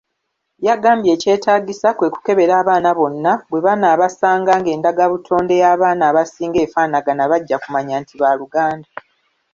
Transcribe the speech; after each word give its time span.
Yagambye 0.67 1.09
ekyetaagisa 1.15 1.89
kwekukebera 1.97 2.53
abaana 2.61 2.89
bonna 2.97 3.31
bwebanaasanga 3.49 4.51
ng'endagabutonde 4.59 5.53
y'abaana 5.61 6.03
abasinga 6.09 6.59
efaanagana 6.65 7.23
bajja 7.31 7.57
kumanya 7.63 7.95
nti 8.01 8.13
baaluganda. 8.21 8.89